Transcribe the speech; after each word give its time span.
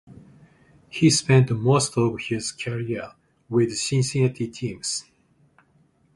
He 0.89 1.11
spent 1.11 1.51
most 1.51 1.95
of 1.95 2.19
his 2.21 2.51
career 2.53 3.11
with 3.47 3.77
Cincinnati 3.77 4.47
teams. 4.47 5.05